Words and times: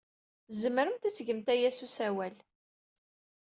Tzemremt 0.47 1.07
ad 1.09 1.13
tgemt 1.13 1.47
aya 1.53 1.69
s 1.71 1.79
usawal. 1.85 2.35